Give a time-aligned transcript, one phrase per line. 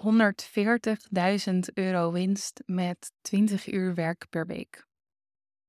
[0.00, 4.86] 140.000 euro winst met 20 uur werk per week.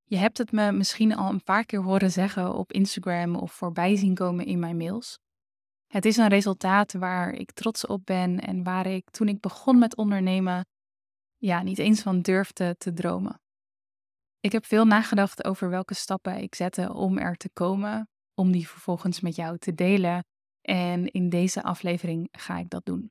[0.02, 3.96] Je hebt het me misschien al een paar keer horen zeggen op Instagram of voorbij
[3.96, 5.18] zien komen in mijn mails.
[5.86, 9.78] Het is een resultaat waar ik trots op ben en waar ik toen ik begon
[9.78, 10.66] met ondernemen,
[11.36, 13.40] ja, niet eens van durfde te dromen.
[14.40, 18.68] Ik heb veel nagedacht over welke stappen ik zette om er te komen, om die
[18.68, 20.24] vervolgens met jou te delen.
[20.60, 23.10] En in deze aflevering ga ik dat doen.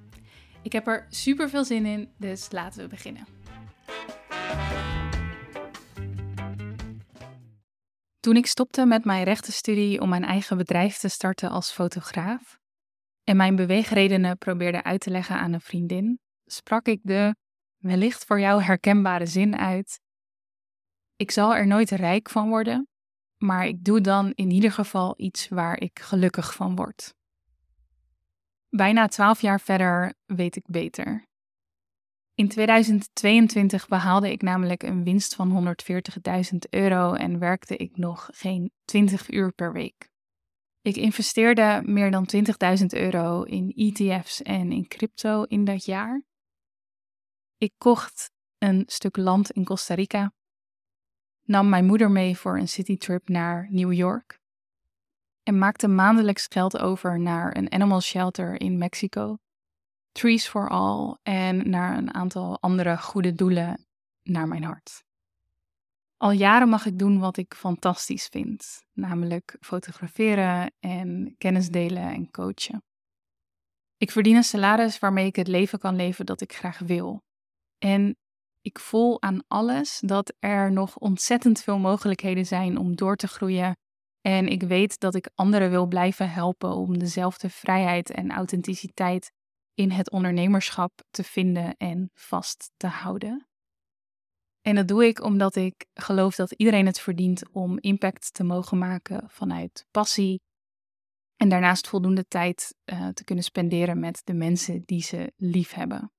[0.63, 3.25] Ik heb er super veel zin in, dus laten we beginnen.
[8.19, 12.59] Toen ik stopte met mijn rechtenstudie om mijn eigen bedrijf te starten als fotograaf
[13.23, 17.35] en mijn beweegredenen probeerde uit te leggen aan een vriendin, sprak ik de
[17.77, 19.99] wellicht voor jou herkenbare zin uit:
[21.15, 22.87] Ik zal er nooit rijk van worden,
[23.37, 27.13] maar ik doe dan in ieder geval iets waar ik gelukkig van word.
[28.75, 31.27] Bijna twaalf jaar verder weet ik beter.
[32.33, 35.75] In 2022 behaalde ik namelijk een winst van
[36.53, 40.09] 140.000 euro en werkte ik nog geen 20 uur per week.
[40.81, 42.29] Ik investeerde meer dan
[42.79, 46.23] 20.000 euro in ETF's en in crypto in dat jaar.
[47.57, 50.33] Ik kocht een stuk land in Costa Rica,
[51.43, 54.40] nam mijn moeder mee voor een citytrip naar New York
[55.43, 59.37] en maakte maandelijks geld over naar een animal shelter in Mexico,
[60.11, 63.85] Trees for All en naar een aantal andere goede doelen
[64.23, 65.03] naar mijn hart.
[66.17, 72.31] Al jaren mag ik doen wat ik fantastisch vind, namelijk fotograferen en kennis delen en
[72.31, 72.83] coachen.
[73.97, 77.23] Ik verdien een salaris waarmee ik het leven kan leven dat ik graag wil.
[77.77, 78.15] En
[78.61, 83.77] ik voel aan alles dat er nog ontzettend veel mogelijkheden zijn om door te groeien
[84.21, 89.31] en ik weet dat ik anderen wil blijven helpen om dezelfde vrijheid en authenticiteit
[89.73, 93.45] in het ondernemerschap te vinden en vast te houden.
[94.61, 98.77] En dat doe ik omdat ik geloof dat iedereen het verdient om impact te mogen
[98.77, 100.41] maken vanuit passie.
[101.35, 106.11] En daarnaast voldoende tijd uh, te kunnen spenderen met de mensen die ze lief hebben.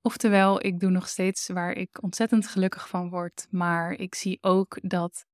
[0.00, 4.78] Oftewel, ik doe nog steeds waar ik ontzettend gelukkig van word, maar ik zie ook
[4.82, 5.26] dat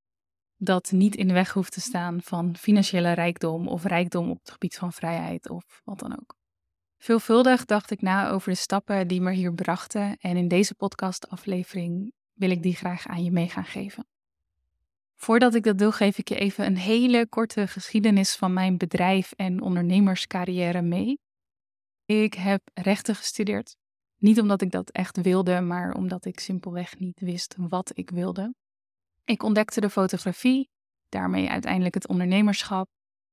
[0.65, 4.51] dat niet in de weg hoeft te staan van financiële rijkdom of rijkdom op het
[4.51, 6.37] gebied van vrijheid of wat dan ook.
[6.99, 12.13] Veelvuldig dacht ik na over de stappen die me hier brachten en in deze podcastaflevering
[12.33, 14.07] wil ik die graag aan je mee gaan geven.
[15.15, 19.33] Voordat ik dat doe, geef ik je even een hele korte geschiedenis van mijn bedrijf
[19.33, 21.19] en ondernemerscarrière mee.
[22.05, 23.77] Ik heb rechten gestudeerd.
[24.17, 28.55] Niet omdat ik dat echt wilde, maar omdat ik simpelweg niet wist wat ik wilde.
[29.25, 30.69] Ik ontdekte de fotografie,
[31.09, 32.89] daarmee uiteindelijk het ondernemerschap.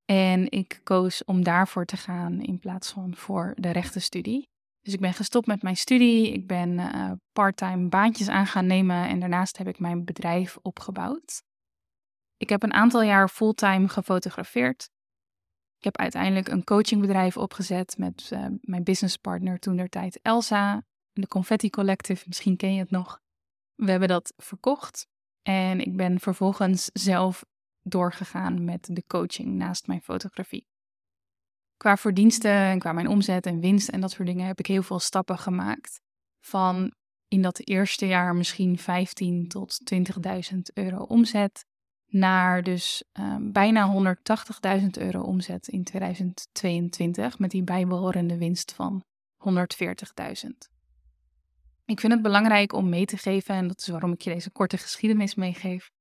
[0.06, 4.50] En ik koos om daarvoor te gaan in plaats van voor de rechtenstudie.
[4.82, 6.32] Dus ik ben gestopt met mijn studie.
[6.32, 11.44] Ik ben uh, parttime baantjes aan gaan nemen en daarnaast heb ik mijn bedrijf opgebouwd.
[12.38, 14.90] Ik heb een aantal jaar fulltime gefotografeerd.
[15.78, 20.84] Ik heb uiteindelijk een coachingbedrijf opgezet met uh, mijn businesspartner toen der tijd Elsa.
[21.12, 23.20] De Confetti Collective, misschien ken je het nog.
[23.76, 25.08] We hebben dat verkocht
[25.42, 27.46] en ik ben vervolgens zelf
[27.82, 30.68] doorgegaan met de coaching naast mijn fotografie.
[31.78, 34.84] Qua verdiensten en qua mijn omzet en winst en dat soort dingen heb ik heel
[34.84, 36.02] veel stappen gemaakt.
[36.40, 36.94] Van
[37.28, 39.94] in dat eerste jaar misschien 15 tot
[40.54, 41.66] 20.000 euro omzet
[42.06, 44.16] naar dus um, bijna
[44.80, 49.04] 180.000 euro omzet in 2022 met die bijbehorende winst van
[49.38, 50.79] 140.000.
[51.90, 54.52] Ik vind het belangrijk om mee te geven, en dat is waarom ik je deze
[54.52, 55.92] korte geschiedenis meegeef,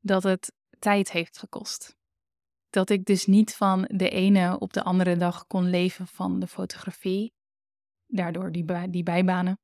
[0.00, 1.96] dat het tijd heeft gekost.
[2.70, 6.46] Dat ik dus niet van de ene op de andere dag kon leven van de
[6.46, 7.32] fotografie,
[8.06, 9.58] daardoor die, bijbanen.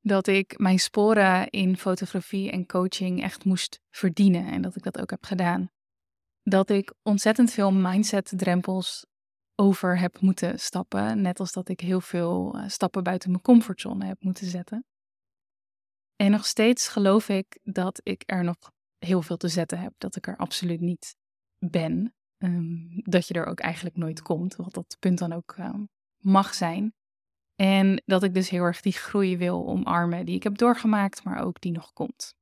[0.00, 5.00] Dat ik mijn sporen in fotografie en coaching echt moest verdienen en dat ik dat
[5.00, 5.70] ook heb gedaan.
[6.42, 9.06] Dat ik ontzettend veel mindset-drempels
[9.60, 11.22] over heb moeten stappen.
[11.22, 14.84] Net als dat ik heel veel eh, stappen buiten mijn comfortzone heb moeten zetten.
[16.16, 19.92] En nog steeds geloof ik dat ik er nog heel veel te zetten heb.
[19.98, 21.16] Dat ik er absoluut niet
[21.58, 22.14] ben.
[22.38, 25.84] Ehm, dat je er ook eigenlijk nooit komt, wat dat punt dan ook ehm,
[26.16, 26.94] mag zijn.
[27.54, 31.44] En dat ik dus heel erg die groei wil omarmen die ik heb doorgemaakt, maar
[31.44, 32.34] ook die nog komt.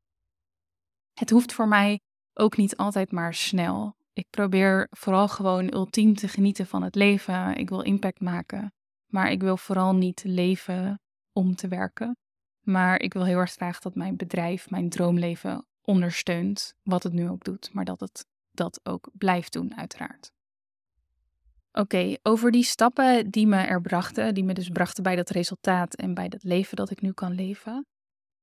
[1.13, 2.01] Het hoeft voor mij
[2.33, 3.97] ook niet altijd maar snel.
[4.17, 7.57] Ik probeer vooral gewoon ultiem te genieten van het leven.
[7.57, 8.73] Ik wil impact maken,
[9.07, 11.01] maar ik wil vooral niet leven
[11.33, 12.17] om te werken.
[12.61, 17.29] Maar ik wil heel erg graag dat mijn bedrijf mijn droomleven ondersteunt, wat het nu
[17.29, 20.31] ook doet, maar dat het dat ook blijft doen, uiteraard.
[21.73, 25.95] Oké, over die stappen die me er brachten, die me dus brachten bij dat resultaat
[25.95, 27.87] en bij dat leven dat ik nu kan leven,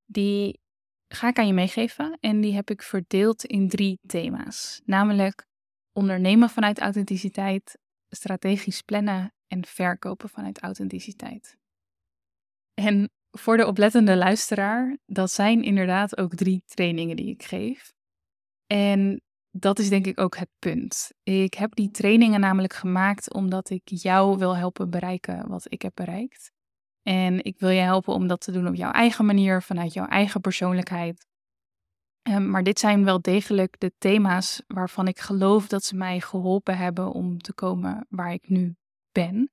[0.04, 0.60] die
[1.08, 4.80] ga ik aan je meegeven en die heb ik verdeeld in drie thema's.
[4.84, 5.46] Namelijk
[5.94, 11.56] ondernemen vanuit authenticiteit, strategisch plannen en verkopen vanuit authenticiteit.
[12.74, 17.92] En voor de oplettende luisteraar, dat zijn inderdaad ook drie trainingen die ik geef.
[18.66, 21.12] En dat is denk ik ook het punt.
[21.22, 25.94] Ik heb die trainingen namelijk gemaakt omdat ik jou wil helpen bereiken wat ik heb
[25.94, 26.52] bereikt.
[27.02, 30.06] En ik wil je helpen om dat te doen op jouw eigen manier, vanuit jouw
[30.06, 31.26] eigen persoonlijkheid.
[32.28, 36.76] Um, maar dit zijn wel degelijk de thema's waarvan ik geloof dat ze mij geholpen
[36.76, 38.76] hebben om te komen waar ik nu
[39.12, 39.50] ben.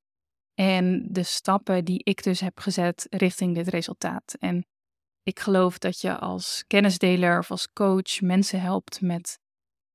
[0.54, 4.36] En de stappen die ik dus heb gezet richting dit resultaat.
[4.40, 4.66] En
[5.24, 9.40] ik geloof dat je als kennisdeler of als coach mensen helpt met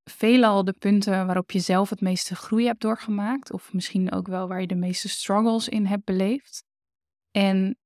[0.04, 3.52] veelal de punten waarop je zelf het meeste groei hebt doorgemaakt.
[3.52, 6.64] Of misschien ook wel waar je de meeste struggles in hebt beleefd.
[7.30, 7.78] En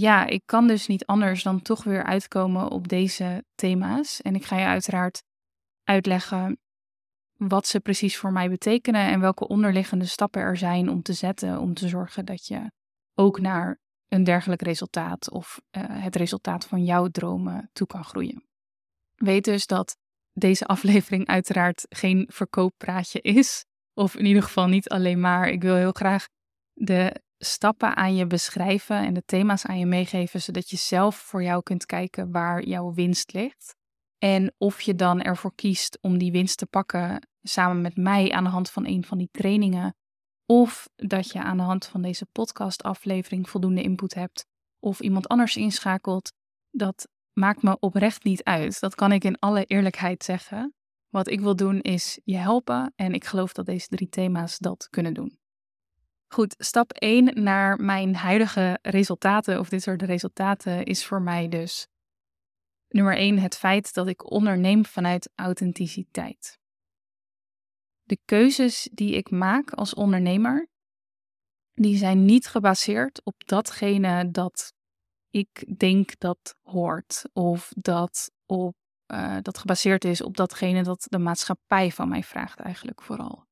[0.00, 4.22] ja, ik kan dus niet anders dan toch weer uitkomen op deze thema's.
[4.22, 5.22] En ik ga je uiteraard
[5.84, 6.58] uitleggen
[7.36, 11.60] wat ze precies voor mij betekenen en welke onderliggende stappen er zijn om te zetten
[11.60, 12.70] om te zorgen dat je
[13.14, 13.78] ook naar
[14.08, 18.44] een dergelijk resultaat of uh, het resultaat van jouw dromen toe kan groeien.
[19.14, 19.96] Weet dus dat
[20.32, 23.64] deze aflevering uiteraard geen verkooppraatje is,
[23.94, 25.48] of in ieder geval niet alleen maar.
[25.48, 26.26] Ik wil heel graag
[26.72, 31.42] de stappen aan je beschrijven en de thema's aan je meegeven, zodat je zelf voor
[31.42, 33.76] jou kunt kijken waar jouw winst ligt.
[34.18, 38.44] En of je dan ervoor kiest om die winst te pakken samen met mij aan
[38.44, 39.96] de hand van een van die trainingen.
[40.46, 44.46] Of dat je aan de hand van deze podcastaflevering voldoende input hebt.
[44.78, 46.32] Of iemand anders inschakelt.
[46.70, 48.80] Dat maakt me oprecht niet uit.
[48.80, 50.74] Dat kan ik in alle eerlijkheid zeggen.
[51.08, 52.92] Wat ik wil doen is je helpen.
[52.96, 55.38] En ik geloof dat deze drie thema's dat kunnen doen.
[56.36, 61.86] Goed, stap 1 naar mijn huidige resultaten, of dit soort resultaten, is voor mij dus
[62.88, 66.58] nummer 1 het feit dat ik onderneem vanuit authenticiteit.
[68.02, 70.68] De keuzes die ik maak als ondernemer,
[71.72, 74.72] die zijn niet gebaseerd op datgene dat
[75.30, 78.74] ik denk dat hoort, of dat, op,
[79.06, 83.45] uh, dat gebaseerd is op datgene dat de maatschappij van mij vraagt eigenlijk vooral.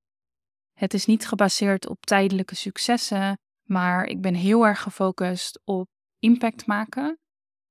[0.84, 5.88] Het is niet gebaseerd op tijdelijke successen, maar ik ben heel erg gefocust op
[6.18, 7.18] impact maken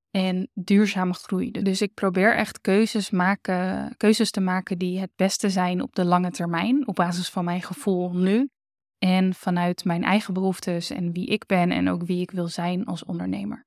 [0.09, 1.51] en duurzame groei.
[1.51, 6.05] Dus ik probeer echt keuzes, maken, keuzes te maken die het beste zijn op de
[6.05, 8.49] lange termijn, op basis van mijn gevoel nu
[8.97, 12.85] en vanuit mijn eigen behoeftes en wie ik ben en ook wie ik wil zijn
[12.85, 13.65] als ondernemer.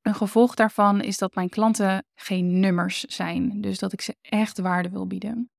[0.00, 4.58] Een gevolg daarvan is dat mijn klanten geen nummers zijn, dus dat ik ze echt
[4.58, 5.50] waarde wil bieden.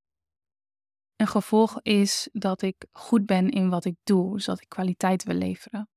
[1.20, 5.34] Een gevolg is dat ik goed ben in wat ik doe, dus ik kwaliteit wil
[5.34, 5.88] leveren.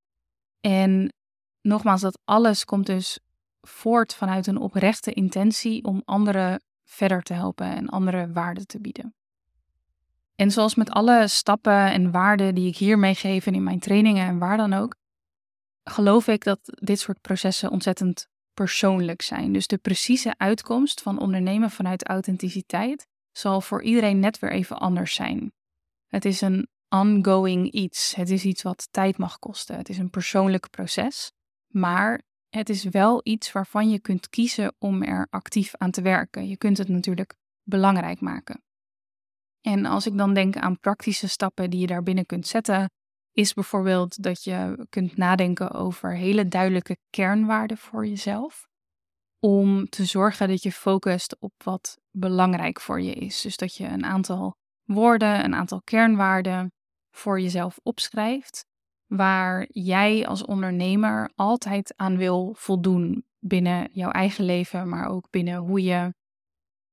[0.60, 1.12] En
[1.60, 3.18] nogmaals, dat alles komt dus
[3.60, 9.14] voort vanuit een oprechte intentie om anderen verder te helpen en andere waarde te bieden.
[10.34, 14.38] En zoals met alle stappen en waarden die ik hier meegeef in mijn trainingen en
[14.38, 14.96] waar dan ook,
[15.84, 19.52] geloof ik dat dit soort processen ontzettend persoonlijk zijn.
[19.52, 23.06] Dus de precieze uitkomst van ondernemen vanuit authenticiteit
[23.38, 25.52] zal voor iedereen net weer even anders zijn.
[26.06, 28.14] Het is een ongoing iets.
[28.14, 29.76] Het is iets wat tijd mag kosten.
[29.76, 31.32] Het is een persoonlijk proces.
[31.66, 36.48] Maar het is wel iets waarvan je kunt kiezen om er actief aan te werken.
[36.48, 38.62] Je kunt het natuurlijk belangrijk maken.
[39.60, 42.90] En als ik dan denk aan praktische stappen die je daarbinnen kunt zetten,
[43.32, 48.66] is bijvoorbeeld dat je kunt nadenken over hele duidelijke kernwaarden voor jezelf
[49.44, 53.40] om te zorgen dat je focust op wat belangrijk voor je is.
[53.40, 56.72] Dus dat je een aantal woorden, een aantal kernwaarden
[57.10, 58.64] voor jezelf opschrijft,
[59.06, 65.56] waar jij als ondernemer altijd aan wil voldoen binnen jouw eigen leven, maar ook binnen
[65.56, 66.14] hoe je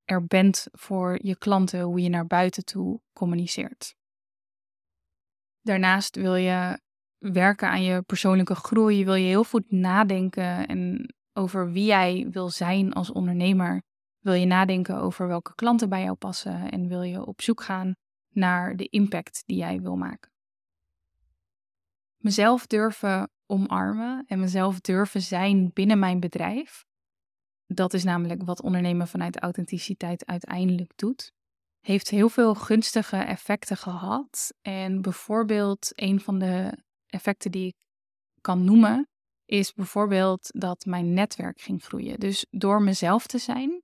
[0.04, 3.96] er bent voor je klanten, hoe je naar buiten toe communiceert.
[5.62, 6.80] Daarnaast wil je
[7.18, 12.50] werken aan je persoonlijke groei, wil je heel goed nadenken en over wie jij wil
[12.50, 13.82] zijn als ondernemer.
[14.20, 17.96] Wil je nadenken over welke klanten bij jou passen en wil je op zoek gaan
[18.30, 20.32] naar de impact die jij wil maken.
[22.18, 26.86] Mezelf durven omarmen en mezelf durven zijn binnen mijn bedrijf.
[27.66, 31.34] Dat is namelijk wat ondernemen vanuit authenticiteit uiteindelijk doet.
[31.80, 34.54] Heeft heel veel gunstige effecten gehad.
[34.62, 37.76] En bijvoorbeeld een van de effecten die ik
[38.42, 39.10] kan noemen,
[39.52, 42.20] is bijvoorbeeld dat mijn netwerk ging groeien.
[42.20, 43.84] Dus door mezelf te zijn,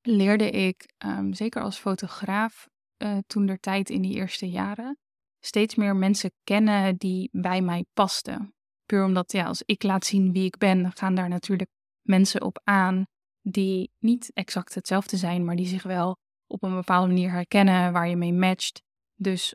[0.00, 4.98] leerde ik, ehm, zeker als fotograaf, uh, toen der tijd in die eerste jaren,
[5.40, 8.54] steeds meer mensen kennen die bij mij pasten.
[8.84, 11.70] Puur omdat, ja, als ik laat zien wie ik ben, gaan daar natuurlijk
[12.02, 13.06] mensen op aan
[13.40, 18.08] die niet exact hetzelfde zijn, maar die zich wel op een bepaalde manier herkennen, waar
[18.08, 18.82] je mee matcht.
[19.14, 19.54] Dus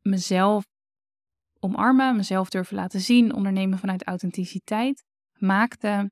[0.00, 0.64] mezelf
[1.64, 5.04] omarmen, mezelf durven laten zien, ondernemen vanuit authenticiteit,
[5.38, 6.10] maakte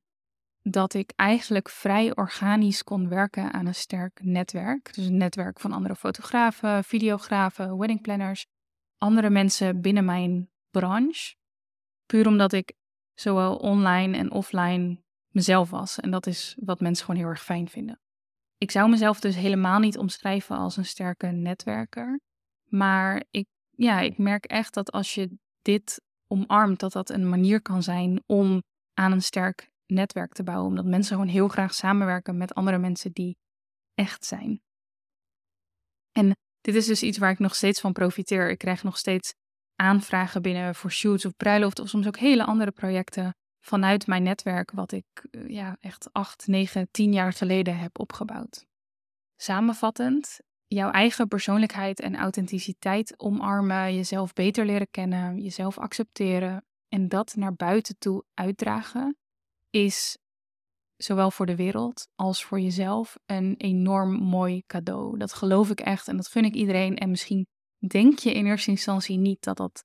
[0.62, 4.94] dat ik eigenlijk vrij organisch kon werken aan een sterk netwerk.
[4.94, 8.46] Dus een netwerk van andere fotografen, videografen, weddingplanners,
[8.98, 11.34] andere mensen binnen mijn branche.
[12.06, 12.72] Puur omdat ik
[13.14, 16.00] zowel online en offline mezelf was.
[16.00, 18.00] En dat is wat mensen gewoon heel erg fijn vinden.
[18.58, 22.20] Ik zou mezelf dus helemaal niet omschrijven als een sterke netwerker.
[22.68, 27.62] Maar ik, ja, ik merk echt dat als je dit omarmt, dat dat een manier
[27.62, 28.62] kan zijn om
[28.94, 30.68] aan een sterk netwerk te bouwen.
[30.68, 33.36] Omdat mensen gewoon heel graag samenwerken met andere mensen die
[33.94, 34.60] echt zijn.
[36.12, 38.50] En dit is dus iets waar ik nog steeds van profiteer.
[38.50, 39.32] Ik krijg nog steeds
[39.76, 44.70] aanvragen binnen voor shoots of bruiloft of soms ook hele andere projecten vanuit mijn netwerk,
[44.70, 48.66] wat ik eh, ja, echt acht, negen, tien jaar geleden heb opgebouwd.
[49.36, 50.38] Samenvattend,
[50.74, 57.54] jouw eigen persoonlijkheid en authenticiteit omarmen, jezelf beter leren kennen, jezelf accepteren en dat naar
[57.54, 59.16] buiten toe uitdragen,
[59.70, 60.18] is
[60.96, 65.18] zowel voor de wereld als voor jezelf een enorm mooi cadeau.
[65.18, 66.96] Dat geloof ik echt en dat gun ik iedereen.
[66.96, 67.46] En misschien
[67.88, 69.84] denk je in eerste instantie niet dat dat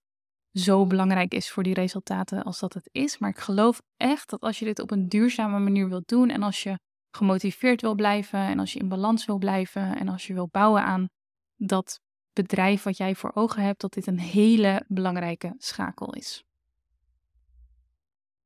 [0.51, 3.17] zo belangrijk is voor die resultaten als dat het is.
[3.17, 6.43] Maar ik geloof echt dat als je dit op een duurzame manier wilt doen en
[6.43, 6.79] als je
[7.17, 10.83] gemotiveerd wil blijven en als je in balans wil blijven en als je wil bouwen
[10.83, 11.09] aan
[11.55, 11.99] dat
[12.33, 16.43] bedrijf wat jij voor ogen hebt, dat dit een hele belangrijke schakel is.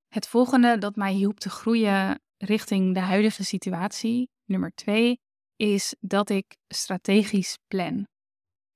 [0.08, 5.20] Het volgende dat mij hielp te groeien richting de huidige situatie, nummer twee,
[5.56, 8.08] is dat ik strategisch plan.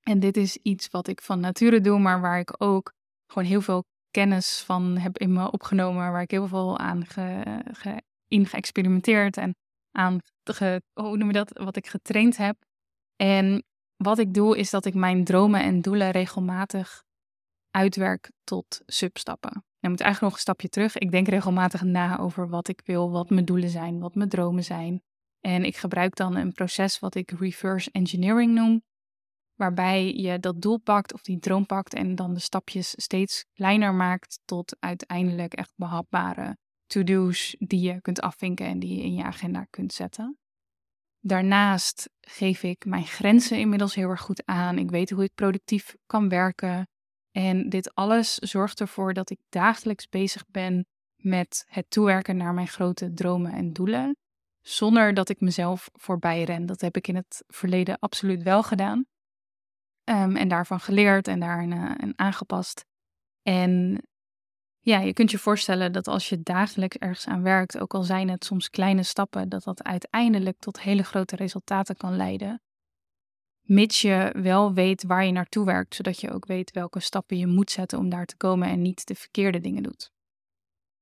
[0.02, 2.94] En dit is iets wat ik van nature doe, maar waar ik ook
[3.28, 8.02] gewoon heel veel kennis van heb in me opgenomen, waar ik heel veel aan ge,
[8.28, 9.56] in geëxperimenteerd en
[9.96, 10.20] aan,
[10.94, 12.58] hoe noem je dat, wat ik getraind heb.
[13.16, 13.64] En
[13.96, 17.04] wat ik doe is dat ik mijn dromen en doelen regelmatig
[17.72, 19.64] uitwerk tot substappen.
[19.80, 20.98] Je moet eigenlijk nog een stapje terug.
[20.98, 24.64] Ik denk regelmatig na over wat ik wil, wat mijn doelen zijn, wat mijn dromen
[24.64, 25.04] zijn.
[25.40, 28.84] En ik gebruik dan een proces wat ik reverse engineering noem,
[29.56, 33.94] waarbij je dat doel pakt of die droom pakt en dan de stapjes steeds kleiner
[33.94, 39.24] maakt tot uiteindelijk echt behapbare to-do's die je kunt afvinken en die je in je
[39.24, 40.38] agenda kunt zetten.
[41.20, 44.78] Daarnaast geef ik mijn grenzen inmiddels heel erg goed aan.
[44.78, 46.88] Ik weet hoe ik productief kan werken.
[47.32, 52.68] En dit alles zorgt ervoor dat ik dagelijks bezig ben met het toewerken naar mijn
[52.68, 54.18] grote dromen en doelen.
[54.62, 56.66] Zonder dat ik mezelf voorbij ren.
[56.66, 59.06] Dat heb ik in het verleden absoluut wel gedaan.
[60.04, 62.86] Ehm, en daarvan geleerd en daarin uh, aangepast.
[63.42, 64.02] En
[64.86, 68.30] ja, je kunt je voorstellen dat als je dagelijks ergens aan werkt, ook al zijn
[68.30, 72.62] het soms kleine stappen, dat dat uiteindelijk tot hele grote resultaten kan leiden.
[73.62, 77.48] Mits je wel weet waar je naartoe werkt, zodat je ook weet welke stappen je
[77.48, 80.12] moet zetten om daar te komen en niet de verkeerde dingen doet.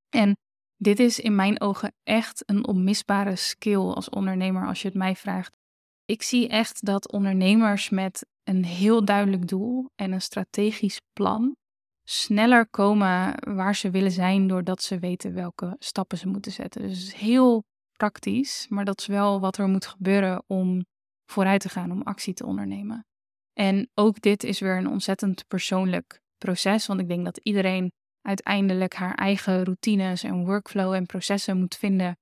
[0.10, 0.38] En
[0.76, 5.16] dit is in mijn ogen echt een onmisbare skill als ondernemer als je het mij
[5.16, 5.58] vraagt.
[6.06, 11.56] Ik zie echt dat ondernemers met een heel duidelijk doel en een strategisch plan
[12.04, 16.82] sneller komen waar ze willen zijn doordat ze weten welke stappen ze moeten zetten.
[16.82, 17.64] Dus heel
[17.98, 20.86] praktisch, maar dat is wel wat er moet gebeuren om
[21.26, 23.06] vooruit te gaan, om actie te ondernemen.
[23.54, 27.92] En ook dit is weer een ontzettend persoonlijk proces, want ik denk dat iedereen
[28.22, 32.18] uiteindelijk haar eigen routines en workflow en processen moet vinden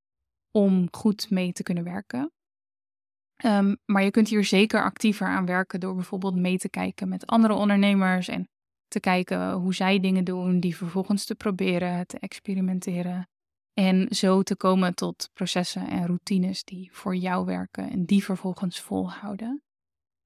[0.51, 2.31] om goed mee te kunnen werken.
[3.35, 7.25] Ehm, maar je kunt hier zeker actiever aan werken door bijvoorbeeld mee te kijken met
[7.25, 8.49] andere ondernemers en
[8.91, 13.29] te kijken hoe zij dingen doen, die vervolgens te proberen, te experimenteren.
[13.73, 18.79] En zo te komen tot processen en routines die voor jou werken en die vervolgens
[18.79, 19.63] volhouden.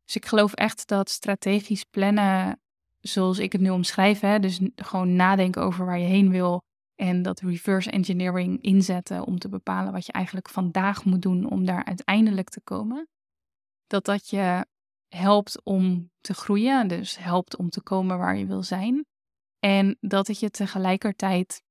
[0.06, 2.60] Dus ik geloof echt dat strategisch plannen,
[3.00, 6.64] zoals ik het nu omschrijf, hè, dus gewoon nadenken over waar je heen wil
[6.96, 11.66] en dat reverse engineering inzetten om te bepalen wat je eigenlijk vandaag moet doen om
[11.66, 13.08] daar uiteindelijk te komen,
[13.88, 14.66] dat dat je
[15.08, 19.06] helpt om te groeien, dus helpt om te komen waar je wil zijn.
[19.60, 21.64] En dat het je tegelijkertijd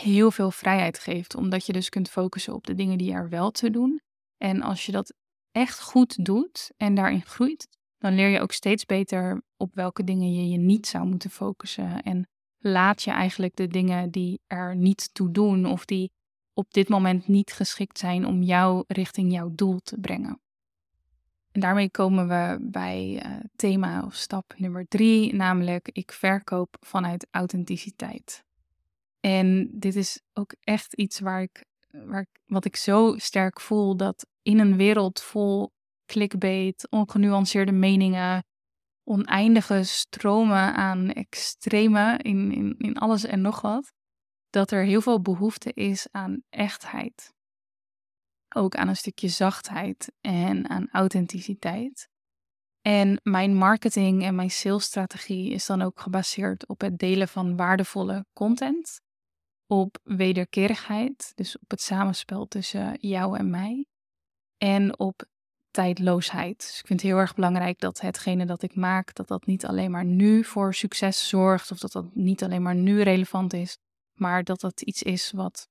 [0.00, 3.50] heel veel vrijheid geeft, omdat je dus kunt focussen op de dingen die er wel
[3.50, 4.00] te doen.
[4.36, 5.14] En als je dat
[5.50, 7.68] echt goed doet en daarin groeit,
[7.98, 12.02] dan leer je ook steeds beter op welke dingen je je niet zou moeten focussen.
[12.02, 12.28] En
[12.58, 16.12] laat je eigenlijk de dingen die er niet toe doen of die
[16.52, 20.40] op dit moment niet geschikt zijn om jou richting jouw doel te brengen.
[21.58, 27.26] En daarmee komen we bij uh, thema of stap nummer drie, namelijk ik verkoop vanuit
[27.30, 28.44] authenticiteit.
[29.20, 33.96] En dit is ook echt iets waar ik, waar ik, wat ik zo sterk voel
[33.96, 35.72] dat in een wereld vol
[36.06, 38.44] clickbait, ongenuanceerde meningen,
[39.04, 43.92] oneindige stromen aan extreme in, in, in alles en nog wat,
[44.50, 47.32] dat er heel veel behoefte is aan echtheid.
[48.54, 52.08] Ook aan een stukje zachtheid en aan authenticiteit.
[52.80, 58.26] En mijn marketing en mijn salesstrategie is dan ook gebaseerd op het delen van waardevolle
[58.32, 59.00] content,
[59.66, 63.86] op wederkerigheid, dus op het samenspel tussen jou en mij,
[64.56, 65.26] en op
[65.70, 66.56] tijdloosheid.
[66.56, 69.66] Dus ik vind het heel erg belangrijk dat hetgene dat ik maak, dat dat niet
[69.66, 73.78] alleen maar nu voor succes zorgt of dat dat niet alleen maar nu relevant is,
[74.14, 75.68] maar dat dat iets is wat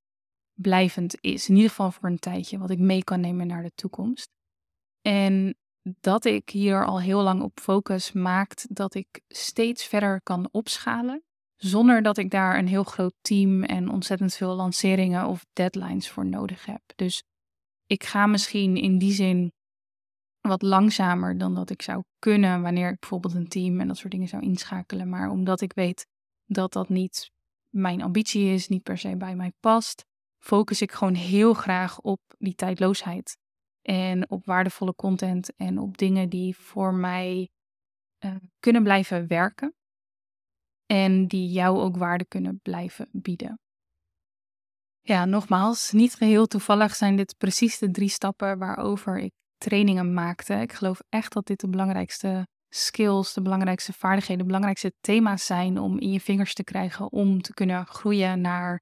[0.61, 1.49] blijvend is.
[1.49, 4.29] In ieder geval voor een tijdje, wat ik mee kan nemen naar de toekomst.
[5.01, 5.55] En
[5.99, 11.23] dat ik hier al heel lang op focus maakt dat ik steeds verder kan opschalen,
[11.55, 16.25] zonder dat ik daar een heel groot team en ontzettend veel lanceringen of deadlines voor
[16.25, 16.81] nodig heb.
[16.95, 17.23] Dus
[17.85, 19.51] ik ga misschien in die zin
[20.41, 24.11] wat langzamer dan dat ik zou kunnen wanneer ik bijvoorbeeld een team en dat soort
[24.11, 25.09] dingen zou inschakelen.
[25.09, 26.07] Maar omdat ik weet
[26.45, 27.31] dat dat niet
[27.69, 30.05] mijn ambitie is, niet per se bij mij past,
[30.47, 33.37] focus ik gewoon heel graag op die tijdloosheid.
[33.81, 37.49] En op waardevolle content en op dingen die voor mij
[38.25, 39.75] uh, kunnen blijven werken.
[40.85, 43.59] En die jou ook waarde kunnen blijven bieden.
[45.01, 50.53] Ja, nogmaals, niet geheel toevallig zijn dit precies de drie stappen waarover ik trainingen maakte.
[50.53, 55.79] Ik geloof echt dat dit de belangrijkste skills, de belangrijkste vaardigheden, de belangrijkste thema's zijn
[55.79, 58.81] om in je vingers te krijgen om te kunnen groeien naar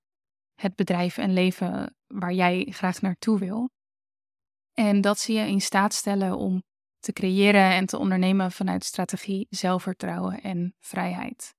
[0.56, 3.70] het bedrijf en leven waar jij graag naartoe wil.
[4.74, 6.64] En dat zie je in staat stellen om
[7.00, 11.54] te creëren en te ondernemen vanuit strategie, zelfvertrouwen en vrijheid.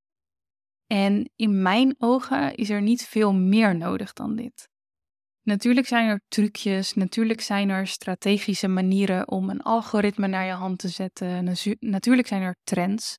[0.86, 4.68] En in mijn ogen is er niet veel meer nodig dan dit.
[5.42, 10.78] Natuurlijk zijn er trucjes, natuurlijk zijn er strategische manieren om een algoritme naar je hand
[10.78, 11.44] te zetten.
[11.80, 13.18] Natuurlijk zijn er trends.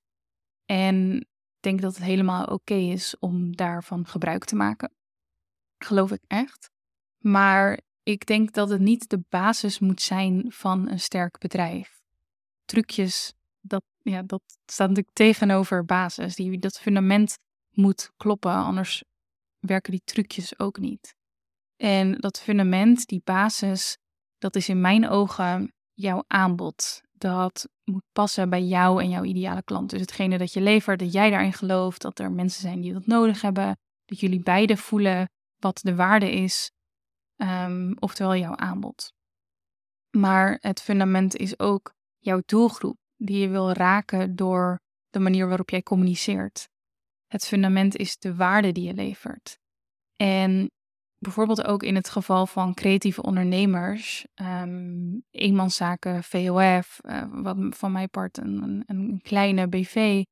[0.65, 4.96] En ik denk dat het helemaal oké is om daarvan gebruik te maken.
[5.77, 6.69] Geloof ik echt.
[7.17, 12.01] Maar ik denk dat het niet de basis moet zijn van een sterk bedrijf.
[12.65, 16.35] Trucjes, dat, ja, dat staat natuurlijk tegenover basis.
[16.35, 17.37] Die, dat fundament
[17.71, 19.03] moet kloppen, anders
[19.59, 21.15] werken die trucjes ook niet.
[21.75, 23.97] En dat fundament, die basis,
[24.37, 27.01] dat is in mijn ogen jouw aanbod.
[27.13, 29.89] Dat moet passen bij jou en jouw ideale klant.
[29.89, 33.05] Dus hetgene dat je levert, dat jij daarin gelooft, dat er mensen zijn die dat
[33.05, 36.71] nodig hebben, dat jullie beide voelen wat de waarde is,
[37.35, 39.13] um, oftewel jouw aanbod.
[40.17, 45.69] Maar het fundament is ook jouw doelgroep, die je wil raken door de manier waarop
[45.69, 46.69] jij communiceert.
[47.27, 49.59] Het fundament is de waarde die je levert.
[50.15, 50.71] En
[51.17, 58.09] bijvoorbeeld ook in het geval van creatieve ondernemers, um, eenmanszaken, VOF, eh, wat van mijn
[58.09, 60.23] part een, een kleine BV.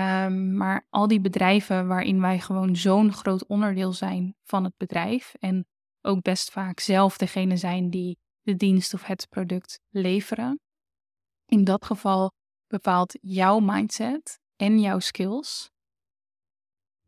[0.00, 5.34] Um, maar al die bedrijven waarin wij gewoon zo'n groot onderdeel zijn van het bedrijf
[5.38, 5.66] en
[6.00, 10.60] ook best vaak zelf degene zijn die de dienst of het product leveren.
[11.46, 12.32] In dat geval
[12.66, 15.70] bepaalt jouw mindset en jouw skills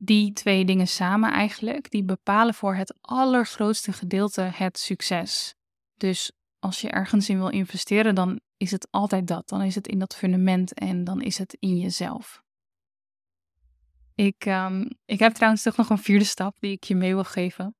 [0.05, 5.55] die twee dingen samen eigenlijk, die bepalen voor het allergrootste gedeelte het succes.
[5.95, 9.49] Dus als je ergens in wil investeren, dan is het altijd dat.
[9.49, 12.42] Dan is het in dat fundament en dan is het in jezelf.
[14.15, 17.25] Ik, um, ik heb trouwens toch nog een vierde stap die ik je mee wil
[17.25, 17.75] geven.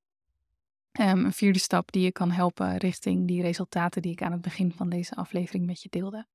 [0.99, 4.41] Um, een vierde stap die je kan helpen richting die resultaten die ik aan het
[4.41, 6.27] begin van deze aflevering met je deelde.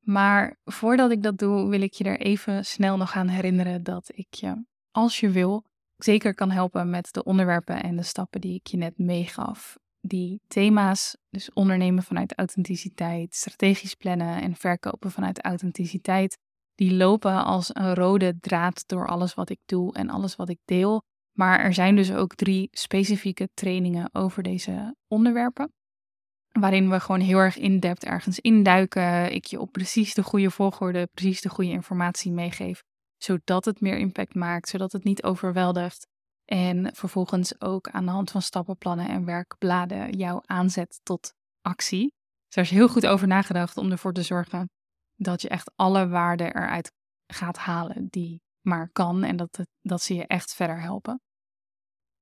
[0.00, 4.10] Maar voordat ik dat doe, wil ik je er even snel nog aan herinneren dat
[4.14, 5.64] ik je als je wil,
[5.96, 9.78] zeker kan helpen met de onderwerpen en de stappen die ik je net meegaf.
[10.00, 16.38] Die thema's, dus ondernemen vanuit authenticiteit, strategisch plannen en verkopen vanuit authenticiteit,
[16.80, 20.58] die lopen als een rode draad door alles wat ik doe en alles wat ik
[20.64, 21.02] deel.
[21.32, 25.72] Maar er zijn dus ook drie specifieke trainingen over deze onderwerpen.
[26.50, 29.32] waarin we gewoon heel erg in-depth ergens induiken.
[29.32, 32.82] Ik je op precies de goede volgorde, precies de goede informatie meegeef,
[33.16, 36.06] zodat het meer impact maakt, zodat het niet overweldigt.
[36.44, 42.14] En vervolgens ook aan de hand van stappenplannen en werkbladen jou aanzet tot actie.
[42.44, 44.68] Dus daar is heel goed over nagedacht om ervoor te zorgen
[45.22, 46.92] dat je echt alle waarde eruit
[47.26, 51.20] gaat halen die maar kan en dat, dat ze je echt verder helpen.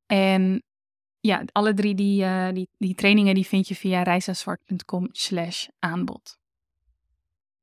[0.06, 0.62] En
[1.20, 6.38] ja, alle drie die, uh, die, die trainingen die vind je via reisazwart.com slash aanbod.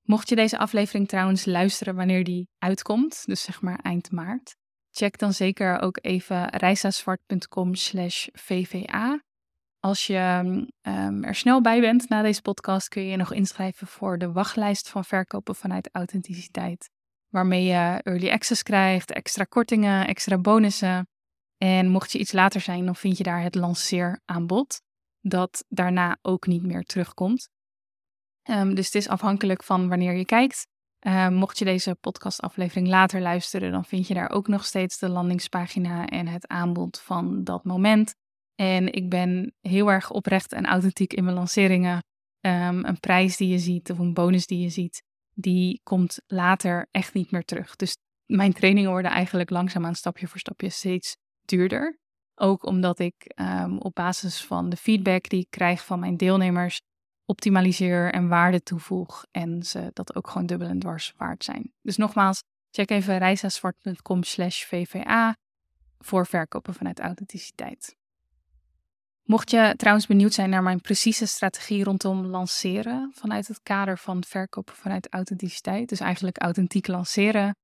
[0.02, 4.56] Mocht je deze aflevering trouwens luisteren wanneer die uitkomt, dus zeg maar eind maart,
[4.92, 9.24] check dan zeker ook even reisazwart.com slash vva.
[9.86, 10.42] Als je
[10.82, 14.32] um, er snel bij bent na deze podcast, kun je je nog inschrijven voor de
[14.32, 16.90] wachtlijst van verkopen vanuit authenticiteit.
[17.30, 21.08] Waarmee je early access krijgt, extra kortingen, extra bonussen.
[21.58, 24.82] En mocht je iets later zijn, dan vind je daar het lanceeraanbod,
[25.22, 27.50] dat daarna ook niet meer terugkomt.
[28.50, 30.68] Um, dus het is afhankelijk van wanneer je kijkt.
[31.30, 36.06] Mocht je deze podcastaflevering later luisteren, dan vind je daar ook nog steeds de landingspagina
[36.06, 38.16] en het aanbod van dat moment.
[38.56, 42.04] En ik ben heel erg oprecht en authentiek in mijn lanceringen.
[42.42, 46.88] Um, een prijs die je ziet of een bonus die je ziet, die komt later
[46.92, 47.76] echt niet meer terug.
[47.76, 51.16] Dus mijn trainingen worden eigenlijk langzaamaan stapje voor stapje steeds
[51.46, 52.00] duurder.
[52.36, 56.82] Ook omdat ik um, op basis van de feedback die ik krijg van mijn deelnemers
[57.26, 61.74] optimaliseer en waarde toevoeg en ze dat ook gewoon dubbel en dwars waard zijn.
[61.82, 65.36] Dus nogmaals, check even reisazwart.com slash vva
[66.00, 67.96] voor verkopen vanuit authenticiteit.
[69.26, 74.24] Mocht je trouwens benieuwd zijn naar mijn precieze strategie rondom lanceren vanuit het kader van
[74.24, 77.56] verkopen vanuit authenticiteit, dus eigenlijk authentiek lanceren,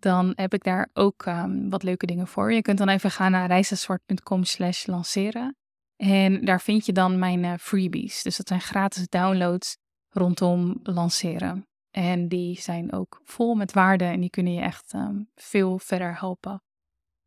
[0.00, 2.52] dan heb ik daar ook um, wat leuke dingen voor.
[2.52, 5.56] Je kunt dan even gaan naar reisazwart.com slash lanceren.
[5.96, 8.22] En daar vind je dan mijn uh, freebies.
[8.22, 9.76] Dus dat zijn gratis downloads
[10.08, 11.66] rondom lanceren.
[11.90, 16.18] En die zijn ook vol met waarde en die kunnen je echt um, veel verder
[16.18, 16.62] helpen.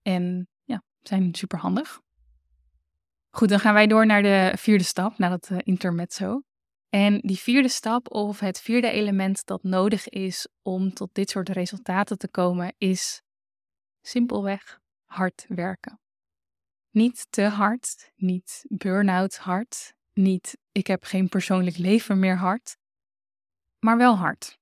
[0.02, 2.03] En ja, zijn super handig.
[3.36, 6.42] Goed, dan gaan wij door naar de vierde stap, naar dat uh, intermezzo.
[6.90, 11.50] En die vierde stap, of het vierde element dat nodig is om tot dit soort
[11.50, 13.22] resultaten te komen, is
[14.02, 16.00] simpelweg hard werken.
[16.92, 22.78] Niet te hard, niet burn-out hard, niet ik heb geen persoonlijk leven meer hard,
[23.80, 24.60] maar wel hard.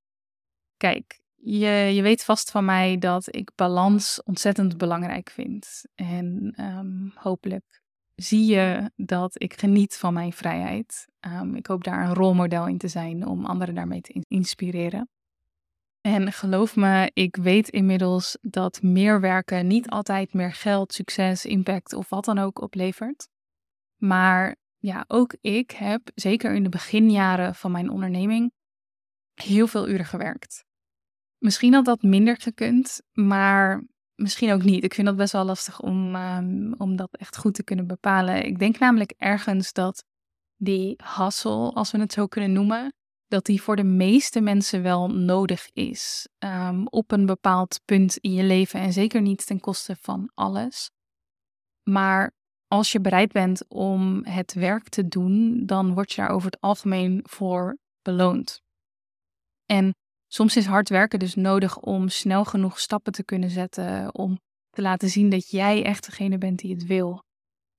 [0.78, 5.84] Kijk, je, je weet vast van mij dat ik balans ontzettend belangrijk vind.
[5.96, 7.81] En um, hopelijk
[8.22, 11.08] zie je dat ik geniet van mijn vrijheid.
[11.26, 15.10] Um, ik hoop daar een rolmodel in te zijn om anderen daarmee te inspireren.
[16.02, 21.94] En geloof me, ik weet inmiddels dat meer werken niet altijd meer geld, succes, impact
[21.94, 23.28] of wat dan ook oplevert.
[23.98, 28.52] Maar ja, ook ik heb, zeker in de beginjaren van mijn onderneming,
[29.34, 30.66] heel veel uren gewerkt.
[31.38, 33.84] Misschien had dat minder gekund, maar
[34.16, 34.84] misschien ook niet.
[34.84, 38.46] Ik vind dat best wel lastig om, um, om dat echt goed te kunnen bepalen.
[38.46, 40.04] Ik denk namelijk ergens dat
[40.58, 42.94] die hassel, als we het zo kunnen noemen,
[43.28, 46.28] dat die voor de meeste mensen wel nodig is.
[46.40, 50.90] Um, op een bepaald punt in je leven en zeker niet ten koste van alles.
[51.90, 52.32] Maar
[52.68, 56.62] als je bereid bent om het werk te doen, dan word je daar over het
[56.62, 58.62] algemeen voor beloond.
[59.66, 59.94] En
[60.34, 64.40] soms is hard werken dus nodig om snel genoeg stappen te kunnen zetten, om
[64.70, 67.24] te laten zien dat jij echt degene bent die het wil.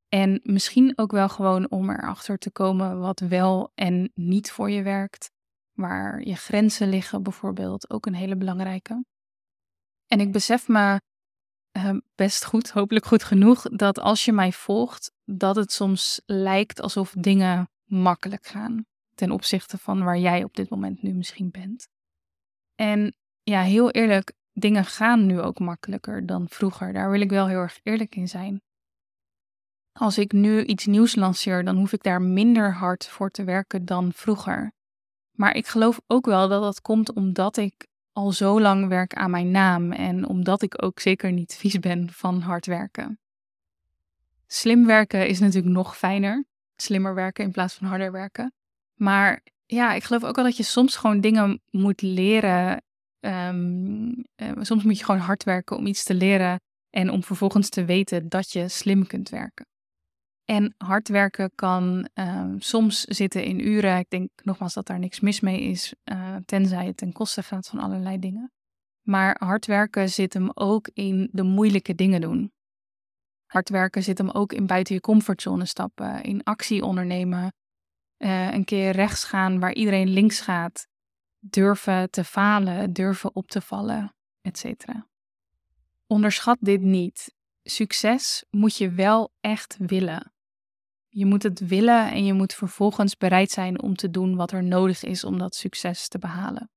[0.09, 4.83] En misschien ook wel gewoon om erachter te komen wat wel en niet voor je
[4.83, 5.31] werkt
[5.73, 9.05] waar je grenzen liggen bijvoorbeeld, ook een hele belangrijke.
[10.07, 11.01] En ik besef me
[11.77, 16.81] uh, best goed, hopelijk goed genoeg, dat als je mij volgt, dat het soms lijkt
[16.81, 18.85] alsof dingen makkelijk gaan
[19.15, 21.89] ten opzichte van waar jij op dit moment nu misschien bent.
[22.75, 26.93] En ja, heel eerlijk, dingen gaan nu ook makkelijker dan vroeger.
[26.93, 28.63] Daar wil ik wel heel erg eerlijk in zijn.
[29.93, 33.85] Als ik nu iets nieuws lanceer, dan hoef ik daar minder hard voor te werken
[33.85, 34.73] dan vroeger.
[35.33, 39.31] Maar ik geloof ook wel dat dat komt omdat ik al zo lang werk aan
[39.31, 43.21] mijn naam en omdat ik ook zeker niet vies ben van hard werken.
[44.47, 46.45] Slim werken is natuurlijk nog fijner.
[46.77, 48.53] Slimmer werken in plaats van harder werken.
[48.95, 52.83] Maar ja, ik geloof ook wel dat je soms gewoon dingen moet leren.
[53.21, 54.25] Um,
[54.61, 58.29] soms moet je gewoon hard werken om iets te leren en om vervolgens te weten
[58.29, 59.67] dat je slim kunt werken.
[60.45, 63.99] En hard werken kan ehm, soms zitten in uren.
[63.99, 67.69] Ik denk nogmaals dat daar niks mis mee is, uh, tenzij het ten koste gaat
[67.69, 68.53] van allerlei dingen.
[69.03, 72.53] Maar hard werken zit hem ook in de moeilijke dingen doen.
[73.47, 77.53] Hard werken zit hem ook in buiten je comfortzone stappen, in actie ondernemen.
[78.23, 80.87] Uh, een keer rechts gaan waar iedereen links gaat,
[81.39, 84.85] durven te falen, durven op te vallen, etc.
[86.07, 87.35] Onderschat dit niet.
[87.63, 90.33] Succes moet je wel echt willen.
[91.09, 94.65] Je moet het willen en je moet vervolgens bereid zijn om te doen wat er
[94.65, 96.71] nodig is om dat succes te behalen.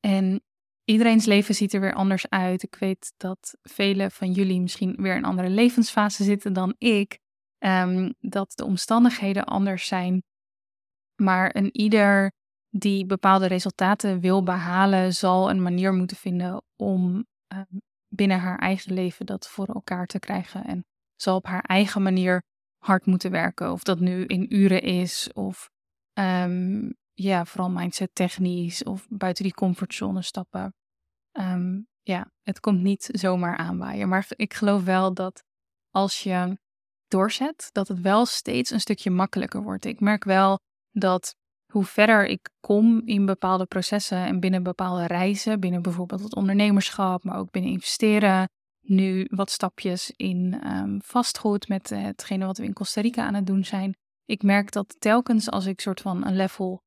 [0.00, 0.42] En
[0.84, 2.62] iedereen's leven ziet er weer anders uit.
[2.62, 7.18] Ik weet dat velen van jullie misschien weer in andere levensfase zitten dan ik.
[7.58, 10.22] Um, dat de omstandigheden anders zijn.
[11.20, 12.32] Maar een ieder
[12.68, 18.92] die bepaalde resultaten wil behalen, zal een manier moeten vinden om um, binnen haar eigen
[18.92, 20.64] leven dat voor elkaar te krijgen.
[20.64, 20.84] En
[21.16, 22.42] zal op haar eigen manier
[22.78, 23.72] hard moeten werken.
[23.72, 25.68] Of dat nu in uren is, of
[26.18, 30.74] um, ja, vooral mindset technisch, of buiten die comfortzone stappen.
[31.32, 34.08] Um, ja, het komt niet zomaar aanwaaien.
[34.08, 35.42] Maar ik geloof wel dat
[35.90, 36.58] als je
[37.08, 39.84] doorzet, dat het wel steeds een stukje makkelijker wordt.
[39.84, 40.58] Ik merk wel
[40.90, 41.34] dat
[41.72, 47.24] hoe verder ik kom in bepaalde processen en binnen bepaalde reizen, binnen bijvoorbeeld het ondernemerschap,
[47.24, 48.48] maar ook binnen investeren,
[48.80, 53.34] nu wat stapjes in um, vastgoed met uh, hetgene wat we in Costa Rica aan
[53.34, 53.96] het doen zijn.
[54.24, 56.82] Ik merk dat telkens als ik soort van een level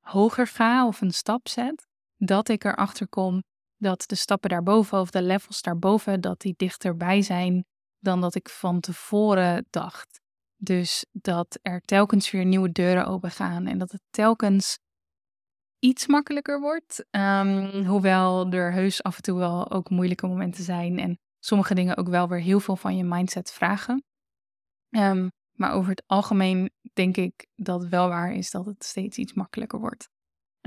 [0.00, 3.42] hoger ga of een stap zet, dat ik erachter kom
[3.82, 7.64] dat de stappen daarboven of de levels daarboven, dat die dichterbij zijn
[7.98, 10.21] dan dat ik van tevoren dacht.
[10.64, 14.78] Dus dat er telkens weer nieuwe deuren open gaan en dat het telkens
[15.78, 17.04] iets makkelijker wordt.
[17.10, 21.96] Um, hoewel er heus af en toe wel ook moeilijke momenten zijn en sommige dingen
[21.96, 24.04] ook wel weer heel veel van je mindset vragen.
[24.90, 29.18] Um, maar over het algemeen denk ik dat het wel waar is dat het steeds
[29.18, 30.08] iets makkelijker wordt.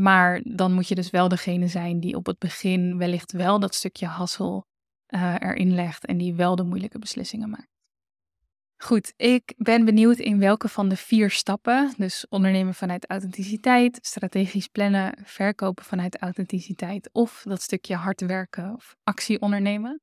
[0.02, 3.76] Maar dan moet je dus wel degene zijn die op het begin wellicht wel dat
[3.76, 4.66] stukje hassel
[5.08, 7.75] uh, erin legt en die wel de moeilijke beslissingen maakt.
[8.78, 14.68] Goed, ik ben benieuwd in welke van de vier stappen, dus ondernemen vanuit authenticiteit, strategisch
[14.68, 20.02] plannen, verkopen vanuit authenticiteit of dat stukje hard werken of actie ondernemen,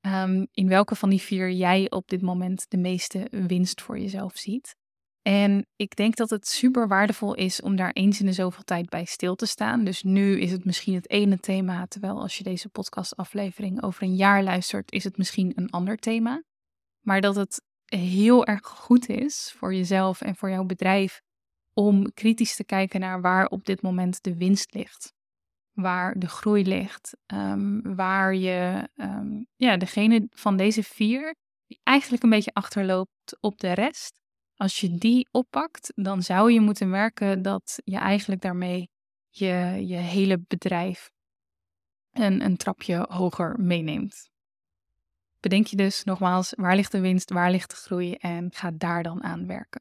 [0.00, 4.36] um, in welke van die vier jij op dit moment de meeste winst voor jezelf
[4.36, 4.76] ziet.
[5.22, 8.88] En ik denk dat het super waardevol is om daar eens in de zoveel tijd
[8.88, 9.84] bij stil te staan.
[9.84, 14.14] Dus nu is het misschien het ene thema, terwijl als je deze podcastaflevering over een
[14.14, 16.42] jaar luistert, is het misschien een ander thema.
[17.00, 21.20] Maar dat het heel erg goed is voor jezelf en voor jouw bedrijf
[21.72, 25.14] om kritisch te kijken naar waar op dit moment de winst ligt.
[25.72, 27.16] Waar de groei ligt.
[27.26, 31.34] Um, waar je, um, ja, degene van deze vier,
[31.66, 34.20] die eigenlijk een beetje achterloopt op de rest.
[34.54, 38.88] Als je die oppakt, dan zou je moeten merken dat je eigenlijk daarmee
[39.28, 41.10] je, je hele bedrijf
[42.12, 44.30] een, een trapje hoger meeneemt
[45.48, 49.02] bedenk je dus nogmaals, waar ligt de winst, waar ligt de groei en ga daar
[49.02, 49.80] dan aan werken.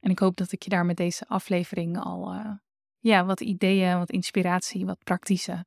[0.00, 2.52] En ik hoop dat ik je daar met deze aflevering al uh,
[2.98, 5.64] ja, wat ideeën, wat inspiratie, wat praktische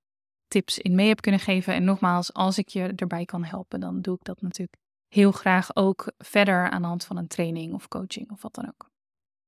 [0.48, 1.74] tips in mee heb kunnen geven.
[1.74, 4.78] En nogmaals, als ik je erbij kan helpen, dan doe ik dat natuurlijk
[5.08, 8.68] heel graag ook verder aan de hand van een training of coaching of wat dan
[8.68, 8.92] ook.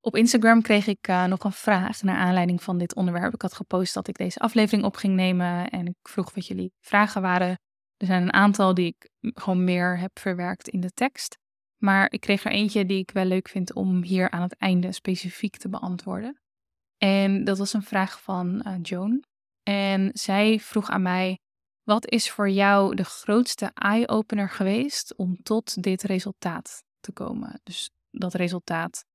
[0.02, 3.34] Op Instagram kreeg ik uh, nog een vraag naar aanleiding van dit onderwerp.
[3.34, 6.74] Ik had gepost dat ik deze aflevering op ging nemen en ik vroeg wat jullie
[6.80, 7.58] vragen waren.
[8.06, 11.38] Er zijn een aantal die ik gewoon meer heb verwerkt in de tekst.
[11.78, 14.92] Maar ik kreeg er eentje die ik wel leuk vind om hier aan het einde
[14.92, 16.40] specifiek te beantwoorden.
[16.98, 19.24] En dat was een vraag van uh, Joan.
[19.64, 21.40] En zij vroeg aan mij:
[21.84, 27.60] Wat is voor jou de grootste eye-opener geweest om tot dit resultaat te komen?
[27.64, 29.06] Dus dat resultaat,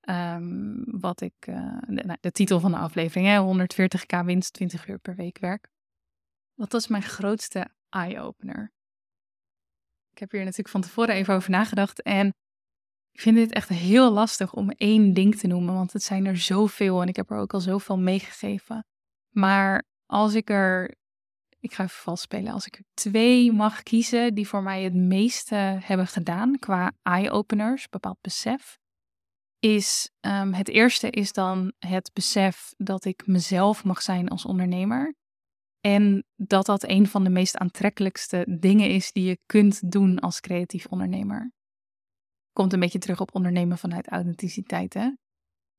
[0.00, 4.88] um, wat ik, uh, de, nou, de, titel van de aflevering, hè, 140k winst, 20
[4.88, 5.68] uur per week werk.
[6.54, 8.72] Wat was mijn grootste eye-opener.
[10.12, 12.32] Ik heb hier natuurlijk van tevoren even over nagedacht en
[13.12, 16.36] ik vind dit echt heel lastig om één ding te noemen, want het zijn er
[16.36, 18.84] zoveel en ik heb er ook al zoveel meegegeven.
[19.30, 20.94] Maar als ik er,
[21.58, 24.94] ik ga even vals spelen, als ik er twee mag kiezen die voor mij het
[24.94, 28.78] meeste hebben gedaan qua eye-openers, bepaald besef,
[29.58, 35.14] is um, het eerste is dan het besef dat ik mezelf mag zijn als ondernemer.
[35.80, 40.40] En dat dat een van de meest aantrekkelijkste dingen is die je kunt doen als
[40.40, 41.52] creatief ondernemer.
[42.52, 45.10] Komt een beetje terug op ondernemen vanuit authenticiteit, hè?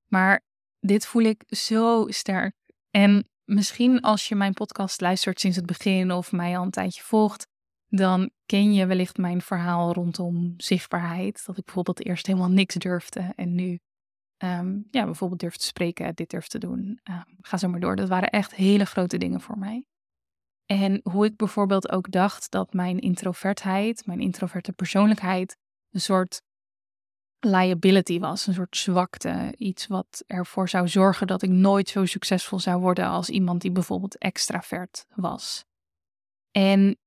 [0.08, 0.42] Maar
[0.80, 2.56] dit voel ik zo sterk.
[2.90, 7.02] En misschien als je mijn podcast luistert sinds het begin of mij al een tijdje
[7.02, 7.48] volgt,
[7.88, 11.46] dan ken je wellicht mijn verhaal rondom zichtbaarheid.
[11.46, 13.80] Dat ik bijvoorbeeld eerst helemaal niks durfde en nu
[14.44, 17.00] um, ja, bijvoorbeeld durf te spreken, dit durf te doen.
[17.10, 17.96] Um, ga zo maar door.
[17.96, 19.86] Dat waren echt hele grote dingen voor mij.
[20.72, 25.58] En hoe ik bijvoorbeeld ook dacht dat mijn introvertheid, mijn introverte persoonlijkheid,
[25.90, 26.42] een soort
[27.40, 29.54] liability was, een soort zwakte.
[29.58, 33.72] Iets wat ervoor zou zorgen dat ik nooit zo succesvol zou worden als iemand die
[33.72, 35.66] bijvoorbeeld extravert was.
[36.52, 36.98] En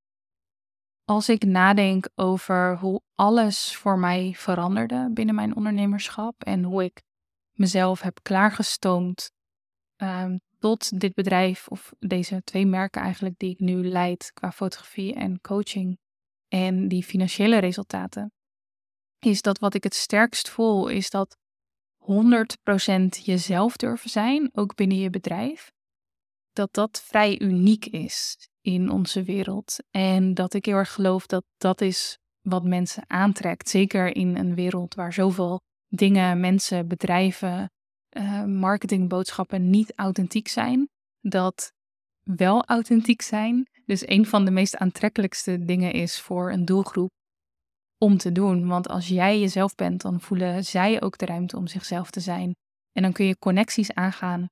[1.05, 7.03] als ik nadenk over hoe alles voor mij veranderde binnen mijn ondernemerschap en hoe ik
[7.53, 9.31] mezelf heb klaargestoomd
[9.97, 15.15] um, tot dit bedrijf of deze twee merken eigenlijk die ik nu leid qua fotografie
[15.15, 15.99] en coaching
[16.49, 18.33] en die financiële resultaten,
[19.19, 21.37] is dat wat ik het sterkst voel, is dat
[21.99, 22.05] 100%
[23.23, 25.73] jezelf durven zijn, ook binnen je bedrijf,
[26.53, 29.77] dat dat vrij uniek is in onze wereld.
[29.91, 33.69] En dat ik heel erg geloof dat dat is wat mensen aantrekt.
[33.69, 37.71] Zeker in een wereld waar zoveel dingen, mensen, bedrijven,
[38.15, 40.89] uh, marketingboodschappen niet authentiek zijn.
[41.21, 41.73] Dat
[42.23, 43.69] wel authentiek zijn.
[43.87, 47.11] Dus een van de meest aantrekkelijkste dingen is voor een doelgroep
[47.99, 48.67] om te doen.
[48.67, 52.55] Want als jij jezelf bent, dan voelen zij ook de ruimte om zichzelf te zijn.
[52.93, 54.47] En dan kun je connecties aangaan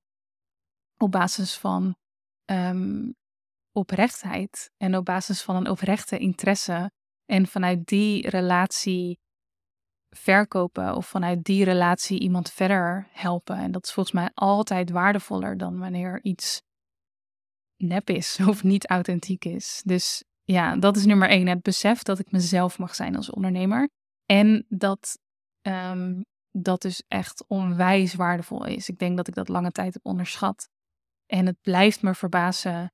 [0.97, 1.97] op basis van
[2.51, 3.15] um,
[3.73, 6.91] oprechtheid en op basis van een oprechte interesse.
[7.25, 9.19] En vanuit die relatie
[10.17, 13.57] verkopen of vanuit die relatie iemand verder helpen.
[13.57, 16.63] En dat is volgens mij altijd waardevoller dan wanneer iets
[17.77, 19.83] nep is of niet authentiek is.
[19.85, 21.47] Dus ja, dat is nummer één.
[21.47, 23.89] Het besef dat ik mezelf mag zijn als ondernemer.
[24.27, 25.19] En dat
[25.63, 28.89] um, dat dus echt onwijs waardevol is.
[28.89, 30.69] Ik denk dat ik dat lange tijd heb onderschat.
[31.27, 32.93] En het blijft me verbazen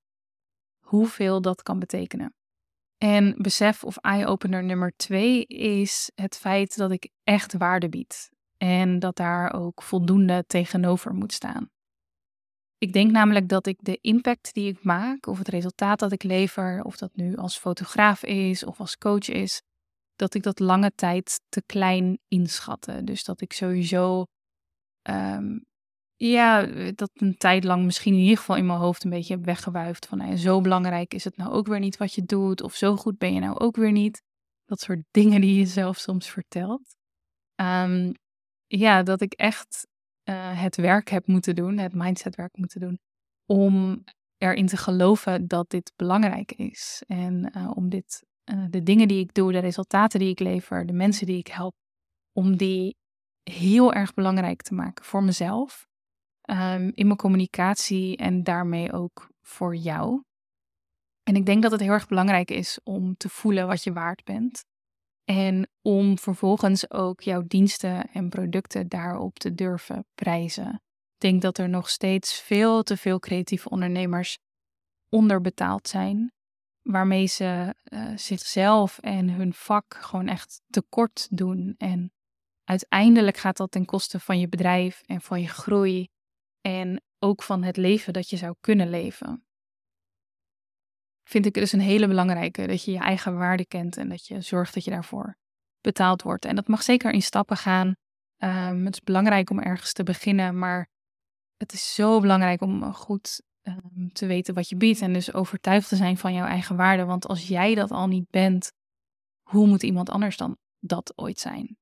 [0.84, 2.34] hoeveel dat kan betekenen.
[2.98, 8.30] En besef of eye-opener nummer twee is het feit dat ik echt waarde bied.
[8.56, 11.70] En dat daar ook voldoende tegenover moet staan.
[12.78, 16.22] Ik denk namelijk dat ik de impact die ik maak, of het resultaat dat ik
[16.22, 19.62] lever, of dat nu als fotograaf is of als coach is,
[20.16, 23.04] dat ik dat lange tijd te klein inschatte.
[23.04, 24.24] Dus dat ik sowieso,
[25.10, 25.64] um,
[26.18, 29.44] ja, dat een tijd lang misschien in ieder geval in mijn hoofd een beetje heb
[29.44, 30.06] weggewuifd.
[30.06, 32.96] Van nou zo belangrijk is het nou ook weer niet wat je doet, of zo
[32.96, 34.22] goed ben je nou ook weer niet.
[34.64, 36.96] Dat soort dingen die je zelf soms vertelt.
[37.60, 38.12] Um,
[38.66, 39.86] ja, dat ik echt
[40.24, 42.98] uh, het werk heb moeten doen, het mindsetwerk moeten doen,
[43.46, 44.04] om
[44.36, 47.02] erin te geloven dat dit belangrijk is.
[47.06, 48.24] En uh, om dit,
[48.70, 51.74] de dingen die ik doe, de resultaten die ik lever, de mensen die ik help,
[52.32, 52.96] om die
[53.42, 55.87] heel erg belangrijk te maken voor mezelf,
[56.50, 60.22] um, in mijn communicatie en daarmee ook voor jou.
[61.22, 64.24] En ik denk dat het heel erg belangrijk is om te voelen wat je waard
[64.24, 64.64] bent.
[65.24, 70.74] En om vervolgens ook jouw diensten en producten daarop te durven prijzen.
[71.14, 74.38] Ik denk dat er nog steeds veel te veel creatieve ondernemers
[75.08, 76.32] onderbetaald zijn,
[76.82, 81.74] waarmee ze uh, zichzelf en hun vak gewoon echt tekort doen.
[81.78, 82.12] En
[82.64, 86.08] uiteindelijk gaat dat ten koste van je bedrijf en van je groei
[86.60, 89.48] en ook van het leven dat je zou kunnen leven
[91.28, 92.66] vind ik dus een hele belangrijke.
[92.66, 95.36] Dat je je eigen waarde kent en dat je zorgt dat je daarvoor
[95.80, 96.44] betaald wordt.
[96.44, 97.96] En dat mag zeker in stappen gaan.
[98.38, 100.88] Um, het is belangrijk om ergens te beginnen, maar
[101.56, 105.88] het is zo belangrijk om goed um, te weten wat je biedt en dus overtuigd
[105.88, 107.04] te zijn van jouw eigen waarde.
[107.04, 108.72] Want als jij dat al niet bent,
[109.42, 111.76] hoe moet iemand anders dan dat ooit zijn?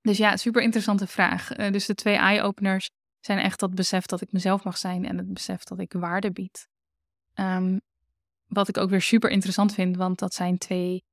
[0.00, 1.58] Dus ja, super interessante vraag.
[1.58, 5.18] Uh, dus de twee eye-openers zijn echt dat besef dat ik mezelf mag zijn en
[5.18, 6.68] het besef dat ik waarde bied.
[7.34, 7.80] Um,
[8.46, 11.04] wat ik ook weer super interessant vind, want dat zijn twee,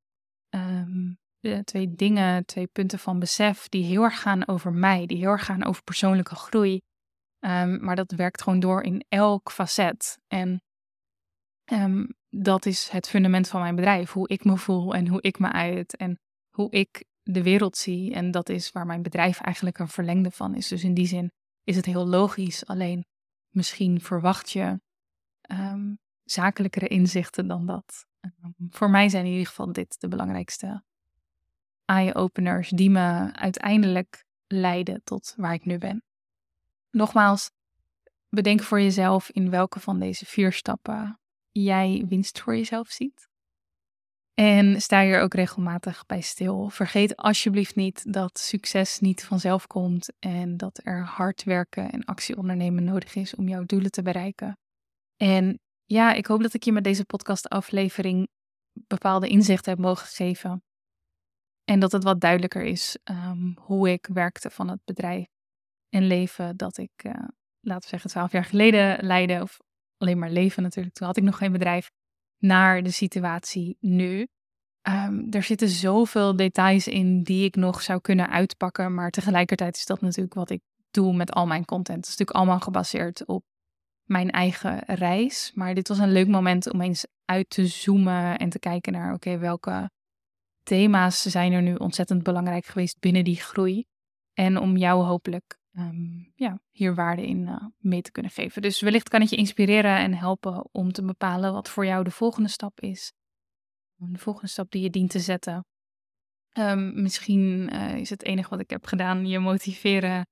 [0.49, 1.13] ehm,
[1.63, 5.45] twee dingen, twee punten van besef die heel erg gaan over mij, die heel erg
[5.45, 6.81] gaan over persoonlijke groei.
[7.39, 10.17] Ehm, maar dat werkt gewoon door in elk facet.
[10.27, 10.61] En
[12.29, 14.11] dat is het fundament van mijn bedrijf.
[14.11, 18.13] Hoe ik me voel en hoe ik me uit en hoe ik de wereld zie.
[18.13, 20.67] En dat is waar mijn bedrijf eigenlijk een verlengde van is.
[20.67, 21.31] Dus in die zin
[21.65, 22.65] is het heel logisch.
[22.65, 23.05] Alleen
[23.49, 24.79] misschien verwacht je
[25.51, 28.05] um, zakelijkere inzichten dan dat.
[28.19, 30.83] Ehm, voor mij zijn in ieder geval dit de belangrijkste
[31.85, 36.03] eye-openers die me uiteindelijk leiden tot waar ik nu ben.
[36.91, 37.51] Nogmaals,
[38.29, 41.19] bedenk voor jezelf in welke van deze vier stappen
[41.51, 43.27] jij winst voor jezelf ziet.
[44.35, 46.69] En sta hier ook regelmatig bij stil.
[46.69, 52.37] Vergeet alsjeblieft niet dat succes niet vanzelf komt en dat er hard werken en actie
[52.37, 54.57] ondernemen nodig is om jouw doelen te bereiken.
[55.17, 58.27] En ja, ik hoop dat ik je met deze podcastaflevering
[58.87, 60.63] bepaalde inzichten heb mogen geven.
[61.63, 65.25] En dat het wat duidelijker is um, hoe ik werkte van het bedrijf
[65.89, 67.13] en leven dat ik, uh,
[67.59, 69.41] laten we zeggen, twaalf jaar geleden leidde.
[69.41, 69.57] Of
[69.97, 70.95] alleen maar leven natuurlijk.
[70.95, 71.91] Toen had ik nog geen bedrijf.
[72.45, 74.27] Naar de situatie nu.
[74.81, 78.93] Ehm, er zitten zoveel details in die ik nog zou kunnen uitpakken.
[78.93, 81.97] Maar tegelijkertijd is dat natuurlijk wat ik doe met al mijn content.
[81.97, 83.43] Het is natuurlijk allemaal gebaseerd op
[84.03, 85.51] mijn eigen reis.
[85.53, 89.13] Maar dit was een leuk moment om eens uit te zoomen en te kijken naar,
[89.13, 89.89] oké, welke
[90.63, 93.85] thema's zijn er nu ontzettend belangrijk geweest binnen die groei.
[94.33, 98.61] En om jou hopelijk Ehm, ja, hier waarde in uh, mee te kunnen geven.
[98.61, 102.11] Dus wellicht kan het je inspireren en helpen om te bepalen wat voor jou de
[102.11, 103.13] volgende stap is.
[103.95, 105.65] De volgende stap die je dient te zetten.
[106.57, 110.27] Um, misschien uh, is het enige wat ik heb gedaan je motiveren.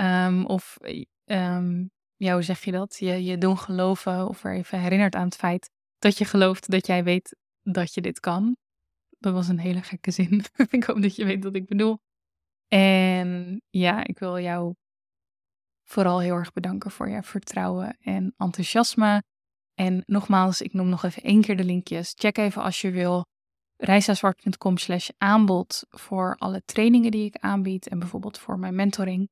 [0.00, 0.76] Um, of
[2.16, 2.96] hoe zeg je dat?
[2.98, 6.86] Je, je doen geloven of er even herinnert aan het feit dat je gelooft dat
[6.86, 8.56] jij weet dat je dit kan.
[9.18, 10.44] Dat was een hele gekke zin.
[10.70, 11.98] ik hoop dat je weet wat ik bedoel.
[12.68, 14.74] En ja, ik wil jou
[15.92, 19.22] vooral heel erg bedanken voor je vertrouwen en enthousiasme.
[19.74, 22.12] En nogmaals, ik noem nog even één keer de linkjes.
[22.16, 23.24] Check even als je wil
[23.76, 29.28] reisazwart.com slash aanbod voor alle trainingen die ik aanbied en bijvoorbeeld voor mijn mentoring.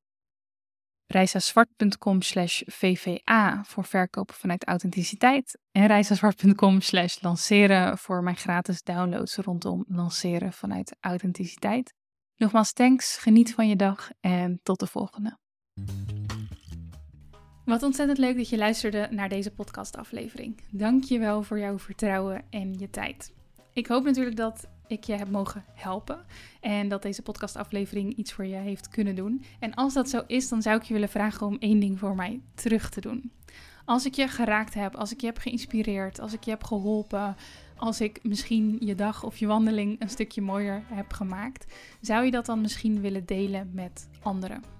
[1.07, 5.59] reisazwart.com slash vva voor verkopen vanuit authenticiteit.
[5.71, 11.95] En reisazwart.com slash lanceren voor mijn gratis downloads rondom lanceren vanuit authenticiteit.
[12.37, 15.39] Nogmaals thanks, geniet van je dag en tot de volgende.
[17.71, 20.61] Wat ontzettend leuk dat je luisterde naar deze podcastaflevering.
[20.71, 23.33] Dank je wel voor jouw vertrouwen en je tijd.
[23.73, 26.25] Ik hoop natuurlijk dat ik je heb mogen helpen
[26.61, 29.45] en dat deze podcastaflevering iets voor je heeft kunnen doen.
[29.59, 32.15] En als dat zo is, dan zou ik je willen vragen om één ding voor
[32.15, 33.33] mij terug te doen.
[33.85, 37.37] Als ik je geraakt heb, als ik je heb geïnspireerd, als ik je heb geholpen,
[37.77, 42.31] als ik misschien je dag of je wandeling een stukje mooier heb gemaakt, zou je
[42.31, 44.80] dat dan misschien willen delen met anderen?